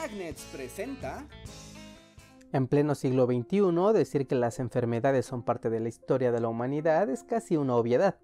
[0.00, 1.26] Magnets presenta...
[2.52, 6.46] En pleno siglo XXI, decir que las enfermedades son parte de la historia de la
[6.46, 8.16] humanidad es casi una obviedad,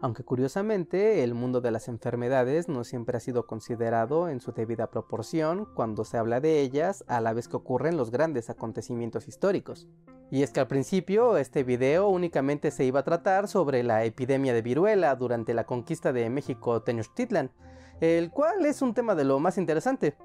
[0.00, 4.90] aunque curiosamente el mundo de las enfermedades no siempre ha sido considerado en su debida
[4.90, 9.86] proporción cuando se habla de ellas a la vez que ocurren los grandes acontecimientos históricos.
[10.30, 14.54] Y es que al principio este video únicamente se iba a tratar sobre la epidemia
[14.54, 17.52] de viruela durante la conquista de México Tenochtitlan,
[18.00, 20.16] el cual es un tema de lo más interesante.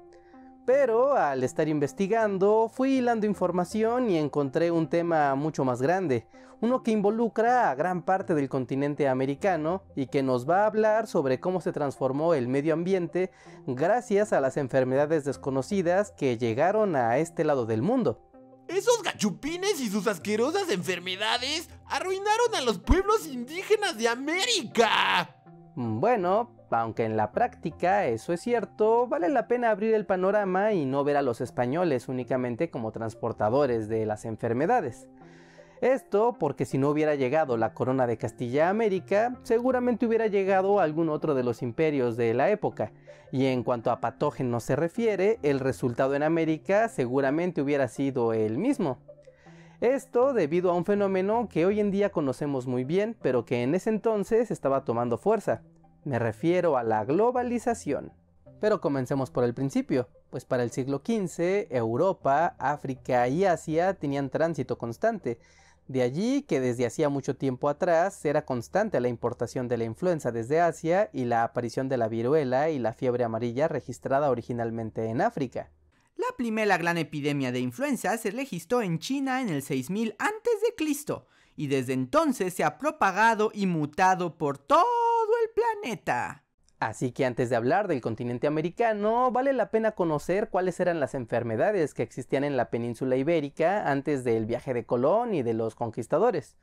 [0.66, 6.26] Pero al estar investigando, fui hilando información y encontré un tema mucho más grande,
[6.62, 11.06] uno que involucra a gran parte del continente americano y que nos va a hablar
[11.06, 13.30] sobre cómo se transformó el medio ambiente
[13.66, 18.22] gracias a las enfermedades desconocidas que llegaron a este lado del mundo.
[18.66, 25.36] Esos gachupines y sus asquerosas enfermedades arruinaron a los pueblos indígenas de América.
[25.76, 30.84] Bueno, aunque en la práctica eso es cierto, vale la pena abrir el panorama y
[30.84, 35.08] no ver a los españoles únicamente como transportadores de las enfermedades.
[35.80, 40.80] Esto porque si no hubiera llegado la corona de Castilla a América, seguramente hubiera llegado
[40.80, 42.92] algún otro de los imperios de la época,
[43.32, 48.58] y en cuanto a patógenos se refiere, el resultado en América seguramente hubiera sido el
[48.58, 48.98] mismo.
[49.80, 53.74] Esto debido a un fenómeno que hoy en día conocemos muy bien, pero que en
[53.74, 55.62] ese entonces estaba tomando fuerza.
[56.04, 58.12] Me refiero a la globalización.
[58.60, 64.28] Pero comencemos por el principio, pues para el siglo XV Europa, África y Asia tenían
[64.28, 65.38] tránsito constante.
[65.88, 70.30] De allí que desde hacía mucho tiempo atrás era constante la importación de la influenza
[70.30, 75.20] desde Asia y la aparición de la viruela y la fiebre amarilla registrada originalmente en
[75.20, 75.70] África.
[76.16, 81.22] La primera gran epidemia de influenza se registró en China en el 6000 a.C.
[81.56, 85.13] y desde entonces se ha propagado y mutado por todo
[85.54, 86.44] planeta.
[86.80, 91.14] Así que antes de hablar del continente americano, vale la pena conocer cuáles eran las
[91.14, 95.74] enfermedades que existían en la península ibérica antes del viaje de Colón y de los
[95.74, 96.56] conquistadores.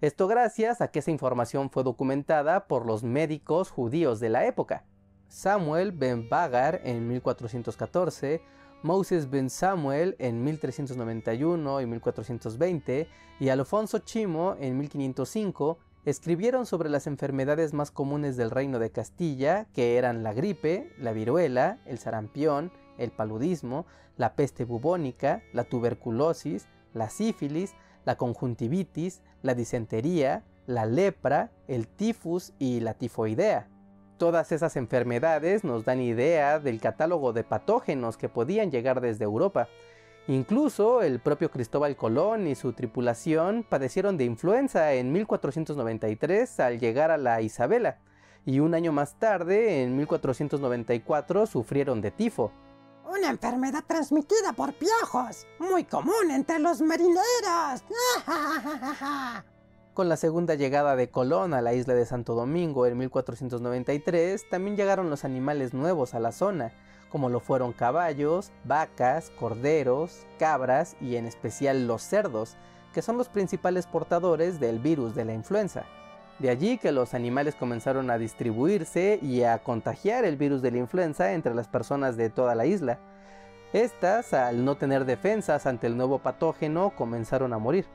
[0.00, 4.84] Esto gracias a que esa información fue documentada por los médicos judíos de la época.
[5.26, 8.42] Samuel ben Bagar en 1414,
[8.82, 13.08] Moses ben Samuel en 1391 y 1420
[13.40, 19.66] y Alfonso Chimo en 1505 escribieron sobre las enfermedades más comunes del reino de Castilla,
[19.74, 23.86] que eran la gripe, la viruela, el sarampión, el paludismo,
[24.16, 27.74] la peste bubónica, la tuberculosis, la sífilis,
[28.04, 33.68] la conjuntivitis, la disentería, la lepra, el tifus y la tifoidea.
[34.16, 39.68] Todas esas enfermedades nos dan idea del catálogo de patógenos que podían llegar desde Europa.
[40.28, 47.12] Incluso el propio Cristóbal Colón y su tripulación padecieron de influenza en 1493 al llegar
[47.12, 47.98] a la Isabela,
[48.44, 52.50] y un año más tarde, en 1494, sufrieron de tifo.
[53.08, 57.84] Una enfermedad transmitida por piojos, muy común entre los marineros.
[59.94, 64.76] Con la segunda llegada de Colón a la isla de Santo Domingo en 1493, también
[64.76, 66.72] llegaron los animales nuevos a la zona,
[67.16, 72.58] como lo fueron caballos, vacas, corderos, cabras y en especial los cerdos,
[72.92, 75.86] que son los principales portadores del virus de la influenza.
[76.40, 80.76] De allí que los animales comenzaron a distribuirse y a contagiar el virus de la
[80.76, 82.98] influenza entre las personas de toda la isla.
[83.72, 87.86] Estas, al no tener defensas ante el nuevo patógeno, comenzaron a morir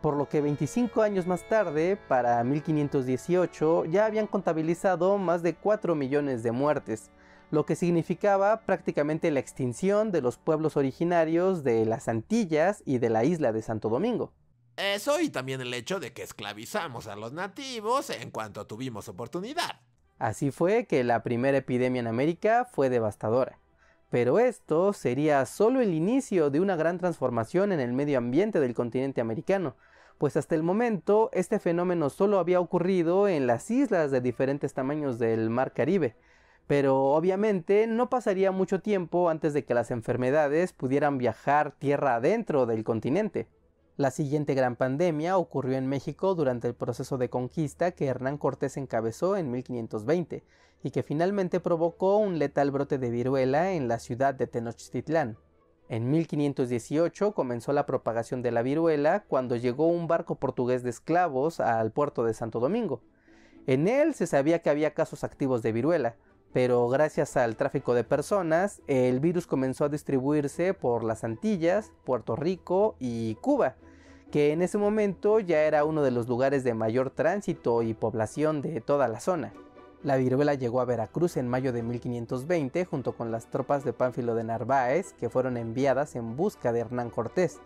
[0.00, 5.94] por lo que 25 años más tarde, para 1518, ya habían contabilizado más de 4
[5.94, 7.12] millones de muertes,
[7.52, 13.10] lo que significaba prácticamente la extinción de los pueblos originarios de las Antillas y de
[13.10, 14.32] la isla de Santo Domingo.
[14.78, 19.80] Eso y también el hecho de que esclavizamos a los nativos en cuanto tuvimos oportunidad.
[20.18, 23.58] Así fue que la primera epidemia en América fue devastadora.
[24.08, 28.72] Pero esto sería solo el inicio de una gran transformación en el medio ambiente del
[28.72, 29.76] continente americano,
[30.16, 35.18] pues hasta el momento este fenómeno solo había ocurrido en las islas de diferentes tamaños
[35.18, 36.16] del mar Caribe,
[36.66, 42.66] pero obviamente no pasaría mucho tiempo antes de que las enfermedades pudieran viajar tierra adentro
[42.66, 43.48] del continente.
[43.96, 48.76] La siguiente gran pandemia ocurrió en México durante el proceso de conquista que Hernán Cortés
[48.76, 50.44] encabezó en 1520
[50.82, 55.36] y que finalmente provocó un letal brote de viruela en la ciudad de Tenochtitlán.
[55.88, 61.60] En 1518 comenzó la propagación de la viruela cuando llegó un barco portugués de esclavos
[61.60, 63.02] al puerto de Santo Domingo.
[63.66, 66.16] En él se sabía que había casos activos de viruela,
[66.52, 72.36] pero gracias al tráfico de personas, el virus comenzó a distribuirse por las Antillas, Puerto
[72.36, 73.76] Rico y Cuba,
[74.30, 78.60] que en ese momento ya era uno de los lugares de mayor tránsito y población
[78.60, 79.52] de toda la zona.
[80.02, 84.34] La viruela llegó a Veracruz en mayo de 1520 junto con las tropas de Pánfilo
[84.34, 87.60] de Narváez que fueron enviadas en busca de Hernán Cortés,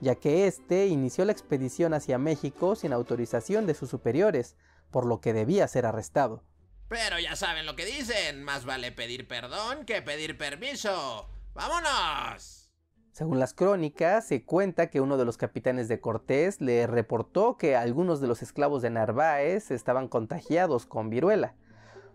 [0.00, 4.56] ya que éste inició la expedición hacia México sin autorización de sus superiores,
[4.90, 6.42] por lo que debía ser arrestado.
[6.92, 11.26] Pero ya saben lo que dicen, más vale pedir perdón que pedir permiso.
[11.54, 12.70] ¡Vámonos!
[13.12, 17.76] Según las crónicas, se cuenta que uno de los capitanes de Cortés le reportó que
[17.76, 21.54] algunos de los esclavos de Narváez estaban contagiados con viruela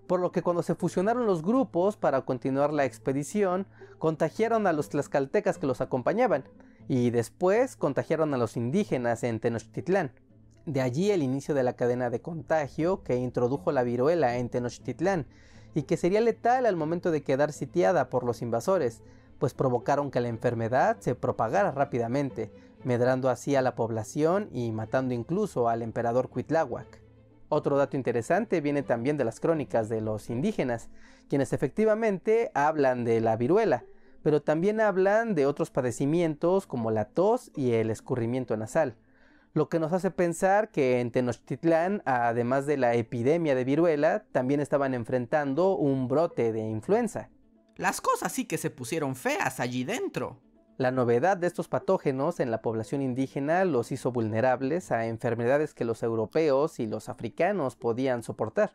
[0.07, 3.67] por lo que cuando se fusionaron los grupos para continuar la expedición,
[3.99, 6.45] contagiaron a los tlaxcaltecas que los acompañaban,
[6.87, 10.13] y después contagiaron a los indígenas en Tenochtitlán.
[10.67, 15.25] De allí el inicio de la cadena de contagio que introdujo la viruela en Tenochtitlán,
[15.73, 19.01] y que sería letal al momento de quedar sitiada por los invasores,
[19.39, 22.51] pues provocaron que la enfermedad se propagara rápidamente,
[22.83, 27.01] medrando así a la población y matando incluso al emperador Cuitláhuac.
[27.47, 30.89] Otro dato interesante viene también de las crónicas de los indígenas,
[31.29, 33.85] quienes efectivamente hablan de la viruela,
[34.21, 38.97] pero también hablan de otros padecimientos como la tos y el escurrimiento nasal,
[39.57, 44.59] lo que nos hace pensar que en Tenochtitlán, además de la epidemia de viruela, también
[44.59, 47.29] estaban enfrentando un brote de influenza.
[47.75, 50.39] Las cosas sí que se pusieron feas allí dentro.
[50.77, 55.85] La novedad de estos patógenos en la población indígena los hizo vulnerables a enfermedades que
[55.85, 58.73] los europeos y los africanos podían soportar.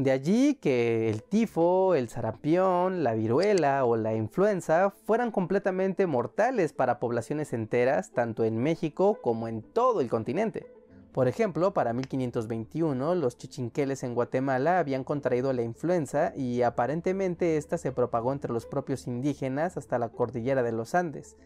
[0.00, 6.72] De allí que el tifo, el sarampión, la viruela o la influenza fueran completamente mortales
[6.72, 10.66] para poblaciones enteras tanto en México como en todo el continente.
[11.12, 17.76] Por ejemplo, para 1521 los chichinqueles en Guatemala habían contraído la influenza y aparentemente esta
[17.76, 21.36] se propagó entre los propios indígenas hasta la cordillera de los Andes.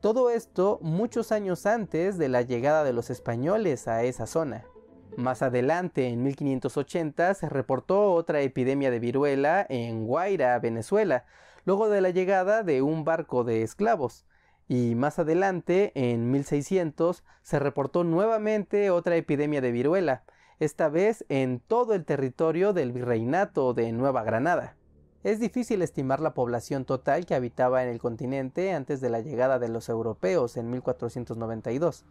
[0.00, 4.64] Todo esto muchos años antes de la llegada de los españoles a esa zona.
[5.16, 11.24] Más adelante, en 1580, se reportó otra epidemia de viruela en Guaira, Venezuela,
[11.64, 14.24] luego de la llegada de un barco de esclavos
[14.72, 20.22] y más adelante, en 1600, se reportó nuevamente otra epidemia de viruela,
[20.60, 24.76] esta vez en todo el territorio del virreinato de Nueva Granada.
[25.24, 29.58] Es difícil estimar la población total que habitaba en el continente antes de la llegada
[29.58, 32.04] de los europeos en 1492.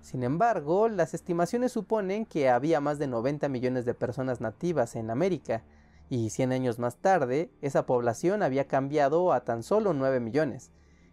[0.00, 5.10] Sin embargo, las estimaciones suponen que había más de 90 millones de personas nativas en
[5.10, 5.62] América,
[6.08, 10.70] y 100 años más tarde, esa población había cambiado a tan solo 9 millones,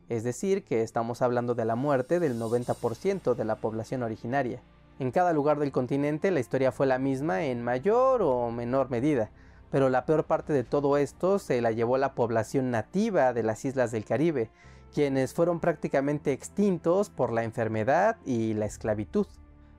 [0.10, 4.62] es decir, que estamos hablando de la muerte del 90% de la población originaria.
[5.00, 9.32] En cada lugar del continente la historia fue la misma en mayor o menor medida,
[9.72, 13.66] pero la peor parte de todo esto se la llevó la población nativa de las
[13.66, 14.52] islas del Caribe,
[14.94, 19.28] quienes fueron prácticamente extintos por la enfermedad y la esclavitud.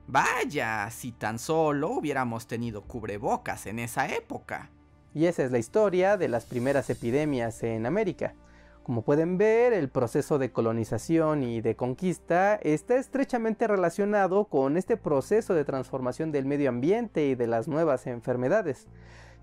[0.07, 4.69] Vaya, si tan solo hubiéramos tenido cubrebocas en esa época.
[5.13, 8.35] Y esa es la historia de las primeras epidemias en América.
[8.83, 14.95] Como pueden ver, el proceso de colonización y de conquista está estrechamente relacionado con este
[14.95, 18.87] proceso de transformación del medio ambiente y de las nuevas enfermedades.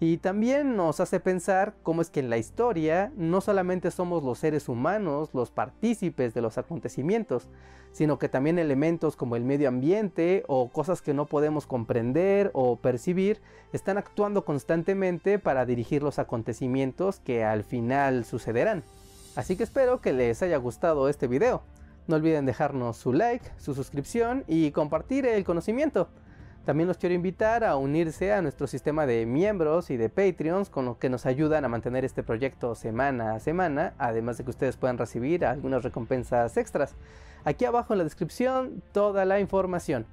[0.03, 4.41] Y también nos hace pensar cómo es que en la historia no solamente somos los
[4.41, 7.47] seres humanos los partícipes de los acontecimientos,
[7.93, 12.75] sino que también elementos como el medio ambiente o cosas que no podemos comprender o
[12.75, 13.41] percibir
[13.73, 18.83] están actuando constantemente para dirigir los acontecimientos que al final sucederán.
[19.37, 21.63] Así que espero que les haya gustado este video.
[22.09, 26.09] No olviden dejarnos su like, su suscripción y compartir el conocimiento.
[26.65, 30.85] También los quiero invitar a unirse a nuestro sistema de miembros y de Patreons con
[30.85, 34.77] lo que nos ayudan a mantener este proyecto semana a semana, además de que ustedes
[34.77, 36.95] puedan recibir algunas recompensas extras.
[37.45, 40.07] Aquí abajo en la descripción toda la información.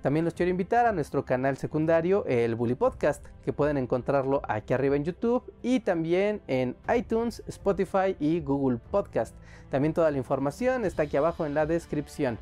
[0.00, 4.74] También los quiero invitar a nuestro canal secundario, el Bully Podcast, que pueden encontrarlo aquí
[4.74, 9.34] arriba en YouTube y también en iTunes, Spotify y Google Podcast.
[9.72, 12.38] También toda la información está aquí abajo en la descripción.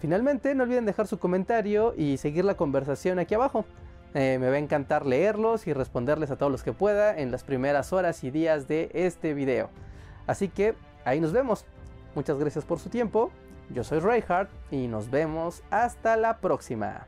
[0.00, 3.64] Finalmente, no olviden dejar su comentario y seguir la conversación aquí abajo.
[4.14, 7.44] Eh, me va a encantar leerlos y responderles a todos los que pueda en las
[7.44, 9.70] primeras horas y días de este video.
[10.26, 10.74] Así que
[11.04, 11.64] ahí nos vemos.
[12.14, 13.30] Muchas gracias por su tiempo
[13.70, 17.06] yo soy Reinhardt y nos vemos hasta la próxima.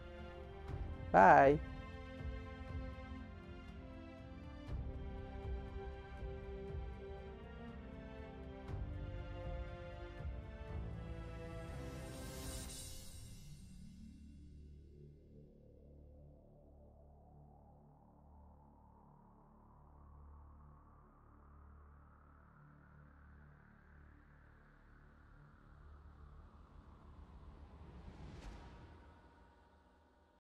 [1.13, 1.70] Bye.